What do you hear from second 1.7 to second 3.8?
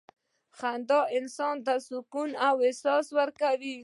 د سکون احساس ورکوي.